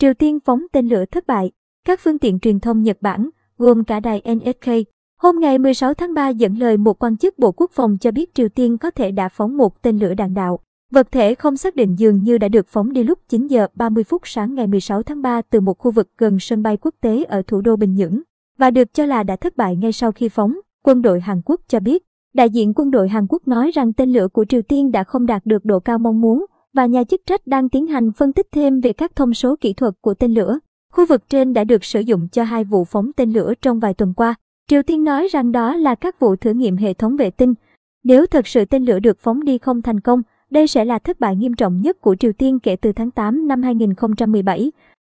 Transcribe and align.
Triều 0.00 0.14
Tiên 0.14 0.38
phóng 0.40 0.62
tên 0.72 0.88
lửa 0.88 1.04
thất 1.10 1.26
bại. 1.26 1.50
Các 1.86 2.00
phương 2.02 2.18
tiện 2.18 2.38
truyền 2.38 2.60
thông 2.60 2.82
Nhật 2.82 2.96
Bản, 3.00 3.30
gồm 3.58 3.84
cả 3.84 4.00
đài 4.00 4.22
NHK, 4.34 4.72
hôm 5.20 5.40
ngày 5.40 5.58
16 5.58 5.94
tháng 5.94 6.14
3 6.14 6.28
dẫn 6.28 6.58
lời 6.58 6.76
một 6.76 7.02
quan 7.02 7.16
chức 7.16 7.38
Bộ 7.38 7.52
Quốc 7.52 7.70
phòng 7.74 7.98
cho 8.00 8.10
biết 8.10 8.34
Triều 8.34 8.48
Tiên 8.48 8.78
có 8.78 8.90
thể 8.90 9.10
đã 9.10 9.28
phóng 9.28 9.56
một 9.56 9.82
tên 9.82 9.98
lửa 9.98 10.14
đạn 10.14 10.34
đạo. 10.34 10.58
Vật 10.90 11.12
thể 11.12 11.34
không 11.34 11.56
xác 11.56 11.76
định 11.76 11.98
dường 11.98 12.22
như 12.22 12.38
đã 12.38 12.48
được 12.48 12.66
phóng 12.68 12.92
đi 12.92 13.04
lúc 13.04 13.18
9 13.28 13.46
giờ 13.46 13.66
30 13.74 14.04
phút 14.04 14.22
sáng 14.24 14.54
ngày 14.54 14.66
16 14.66 15.02
tháng 15.02 15.22
3 15.22 15.42
từ 15.42 15.60
một 15.60 15.78
khu 15.78 15.90
vực 15.90 16.08
gần 16.18 16.38
sân 16.40 16.62
bay 16.62 16.76
quốc 16.76 16.94
tế 17.00 17.24
ở 17.24 17.42
thủ 17.46 17.60
đô 17.60 17.76
Bình 17.76 17.94
Nhưỡng 17.94 18.20
và 18.58 18.70
được 18.70 18.94
cho 18.94 19.06
là 19.06 19.22
đã 19.22 19.36
thất 19.36 19.56
bại 19.56 19.76
ngay 19.76 19.92
sau 19.92 20.12
khi 20.12 20.28
phóng, 20.28 20.56
quân 20.84 21.02
đội 21.02 21.20
Hàn 21.20 21.40
Quốc 21.44 21.60
cho 21.68 21.80
biết. 21.80 22.02
Đại 22.34 22.50
diện 22.50 22.72
quân 22.74 22.90
đội 22.90 23.08
Hàn 23.08 23.26
Quốc 23.28 23.48
nói 23.48 23.70
rằng 23.70 23.92
tên 23.92 24.12
lửa 24.12 24.28
của 24.32 24.44
Triều 24.44 24.62
Tiên 24.62 24.92
đã 24.92 25.04
không 25.04 25.26
đạt 25.26 25.46
được 25.46 25.64
độ 25.64 25.80
cao 25.80 25.98
mong 25.98 26.20
muốn 26.20 26.46
và 26.72 26.86
nhà 26.86 27.04
chức 27.04 27.20
trách 27.26 27.46
đang 27.46 27.68
tiến 27.68 27.86
hành 27.86 28.12
phân 28.12 28.32
tích 28.32 28.46
thêm 28.52 28.80
về 28.80 28.92
các 28.92 29.16
thông 29.16 29.34
số 29.34 29.56
kỹ 29.60 29.72
thuật 29.72 29.94
của 30.00 30.14
tên 30.14 30.34
lửa. 30.34 30.58
Khu 30.92 31.06
vực 31.06 31.28
trên 31.28 31.52
đã 31.52 31.64
được 31.64 31.84
sử 31.84 32.00
dụng 32.00 32.28
cho 32.32 32.42
hai 32.42 32.64
vụ 32.64 32.84
phóng 32.84 33.10
tên 33.16 33.32
lửa 33.32 33.52
trong 33.62 33.80
vài 33.80 33.94
tuần 33.94 34.14
qua. 34.14 34.34
Triều 34.68 34.82
Tiên 34.82 35.04
nói 35.04 35.28
rằng 35.28 35.52
đó 35.52 35.76
là 35.76 35.94
các 35.94 36.20
vụ 36.20 36.36
thử 36.36 36.52
nghiệm 36.52 36.76
hệ 36.76 36.94
thống 36.94 37.16
vệ 37.16 37.30
tinh. 37.30 37.54
Nếu 38.04 38.26
thật 38.26 38.46
sự 38.46 38.64
tên 38.64 38.84
lửa 38.84 38.98
được 38.98 39.18
phóng 39.20 39.44
đi 39.44 39.58
không 39.58 39.82
thành 39.82 40.00
công, 40.00 40.22
đây 40.50 40.66
sẽ 40.66 40.84
là 40.84 40.98
thất 40.98 41.20
bại 41.20 41.36
nghiêm 41.36 41.54
trọng 41.54 41.80
nhất 41.80 42.00
của 42.00 42.16
Triều 42.16 42.32
Tiên 42.32 42.58
kể 42.58 42.76
từ 42.76 42.92
tháng 42.92 43.10
8 43.10 43.48
năm 43.48 43.62
2017, 43.62 44.72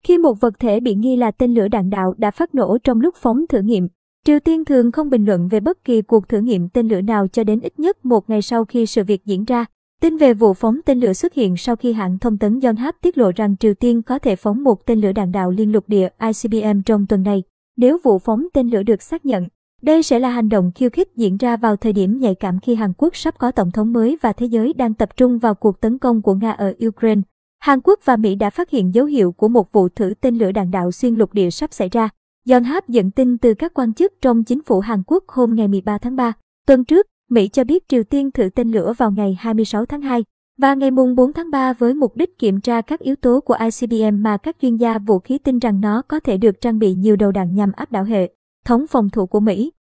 khi 0.03 0.19
một 0.19 0.41
vật 0.41 0.59
thể 0.59 0.81
bị 0.81 0.95
nghi 0.95 1.17
là 1.17 1.31
tên 1.31 1.55
lửa 1.55 1.69
đạn 1.69 1.91
đạo 1.91 2.15
đã 2.19 2.31
phát 2.31 2.55
nổ 2.55 2.79
trong 2.79 3.01
lúc 3.01 3.15
phóng 3.17 3.47
thử 3.47 3.61
nghiệm. 3.61 3.89
Triều 4.27 4.41
Tiên 4.41 4.65
thường 4.65 4.93
không 4.93 5.11
bình 5.11 5.27
luận 5.27 5.49
về 5.49 5.61
bất 5.61 5.85
kỳ 5.85 6.03
cuộc 6.03 6.29
thử 6.29 6.39
nghiệm 6.39 6.69
tên 6.69 6.89
lửa 6.89 7.01
nào 7.01 7.29
cho 7.29 7.45
đến 7.45 7.61
ít 7.61 7.79
nhất 7.79 8.05
một 8.05 8.31
ngày 8.31 8.43
sau 8.43 8.65
khi 8.65 8.87
sự 8.87 9.05
việc 9.05 9.25
diễn 9.25 9.45
ra. 9.45 9.65
Tin 10.01 10.17
về 10.17 10.35
vụ 10.35 10.55
phóng 10.55 10.81
tên 10.85 11.01
lửa 11.01 11.13
xuất 11.13 11.35
hiện 11.35 11.57
sau 11.57 11.77
khi 11.77 11.93
hãng 11.93 12.19
thông 12.19 12.39
tấn 12.39 12.61
Yonhap 12.61 12.97
tiết 13.03 13.19
lộ 13.19 13.31
rằng 13.37 13.57
Triều 13.57 13.75
Tiên 13.75 14.03
có 14.03 14.19
thể 14.19 14.37
phóng 14.37 14.65
một 14.65 14.87
tên 14.87 15.01
lửa 15.01 15.13
đạn 15.13 15.33
đạo 15.33 15.51
liên 15.51 15.73
lục 15.73 15.85
địa 15.89 16.09
ICBM 16.21 16.81
trong 16.87 17.07
tuần 17.07 17.23
này. 17.23 17.43
Nếu 17.77 17.99
vụ 18.05 18.19
phóng 18.19 18.47
tên 18.53 18.69
lửa 18.71 18.83
được 18.83 19.03
xác 19.03 19.27
nhận, 19.27 19.49
đây 19.83 20.03
sẽ 20.03 20.19
là 20.19 20.31
hành 20.31 20.49
động 20.49 20.71
khiêu 20.75 20.91
khích 20.91 21.17
diễn 21.17 21.37
ra 21.37 21.57
vào 21.57 21.77
thời 21.77 21.93
điểm 21.93 22.19
nhạy 22.21 22.35
cảm 22.35 22.61
khi 22.61 22.75
Hàn 22.75 22.93
Quốc 22.99 23.17
sắp 23.17 23.39
có 23.39 23.51
tổng 23.51 23.71
thống 23.71 23.93
mới 23.93 24.19
và 24.21 24.33
thế 24.33 24.47
giới 24.47 24.73
đang 24.73 24.95
tập 24.95 25.17
trung 25.17 25.39
vào 25.39 25.55
cuộc 25.55 25.81
tấn 25.81 25.99
công 25.99 26.23
của 26.23 26.35
Nga 26.35 26.51
ở 26.51 26.75
Ukraine. 26.87 27.23
Hàn 27.59 27.81
Quốc 27.85 28.01
và 28.05 28.17
Mỹ 28.17 28.35
đã 28.35 28.51
phát 28.51 28.71
hiện 28.71 28.95
dấu 28.95 29.07
hiệu 29.07 29.33
của 29.33 29.49
một 29.49 29.73
vụ 29.73 29.89
thử 29.89 30.15
tên 30.21 30.39
lửa 30.39 30.53
đạn 30.53 30.71
đạo 30.71 30.93
xuyên 30.93 31.15
lục 31.15 31.35
địa 31.35 31.51
sắp 31.51 31.73
xảy 31.73 31.89
ra. 31.89 32.09
Yonhap 32.51 32.89
dẫn 32.89 33.11
tin 33.11 33.39
từ 33.39 33.55
các 33.55 33.75
quan 33.75 33.95
chức 33.95 34.13
trong 34.23 34.45
chính 34.45 34.63
phủ 34.63 34.81
Hàn 34.81 35.03
Quốc 35.07 35.25
hôm 35.29 35.55
ngày 35.55 35.69
13 35.69 35.99
tháng 35.99 36.17
3. 36.17 36.33
Tuần 36.67 36.85
trước, 36.85 37.07
Mỹ 37.31 37.49
cho 37.49 37.65
biết 37.65 37.89
Triều 37.89 38.05
Tiên 38.05 38.31
thử 38.31 38.49
tên 38.55 38.71
lửa 38.71 38.93
vào 38.99 39.11
ngày 39.11 39.37
26 39.41 39.87
tháng 39.87 40.03
2 40.03 40.25
và 40.59 40.75
ngày 40.75 40.91
mùng 40.91 41.15
4 41.15 41.33
tháng 41.33 41.51
3 41.51 41.73
với 41.73 41.95
mục 41.95 42.17
đích 42.17 42.39
kiểm 42.39 42.61
tra 42.61 42.81
các 42.81 43.01
yếu 43.01 43.17
tố 43.17 43.41
của 43.41 43.57
ICBM 43.61 44.23
mà 44.23 44.37
các 44.37 44.57
chuyên 44.63 44.77
gia 44.77 44.99
vũ 44.99 45.19
khí 45.19 45.39
tin 45.39 45.59
rằng 45.59 45.81
nó 45.81 46.03
có 46.03 46.21
thể 46.21 46.37
được 46.37 46.61
trang 46.61 46.79
bị 46.79 46.95
nhiều 46.95 47.17
đầu 47.17 47.33
đạn 47.33 47.55
nhằm 47.55 47.73
áp 47.73 47.93
đảo 47.93 48.05
hệ 48.05 48.31
thống 48.65 48.87
phòng 48.87 49.11
thủ 49.11 49.27
của 49.27 49.41
Mỹ. 49.41 49.73